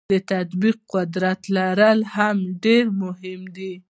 د 0.11 0.13
تطبیق 0.31 0.77
قدرت 0.93 1.41
لرل 1.55 1.99
هم 2.13 2.37
ډیر 2.63 2.85
مهم 3.01 3.41
دي. 3.55 3.73